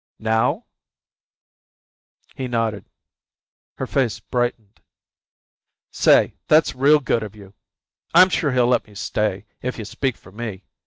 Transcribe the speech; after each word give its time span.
"Now?" 0.17 0.65
He 2.35 2.47
nodded. 2.47 2.89
Her 3.77 3.85
face 3.85 4.19
brightened. 4.19 4.81
"Say, 5.91 6.37
that's 6.47 6.73
real 6.73 6.99
good 6.99 7.21
of 7.21 7.35
you. 7.35 7.53
I'm 8.15 8.29
sure 8.29 8.51
he'll 8.51 8.65
let 8.65 8.87
me 8.87 8.95
stay 8.95 9.45
if 9.61 9.77
you 9.77 9.85
speak 9.85 10.17
for 10.17 10.31
me. 10.31 10.63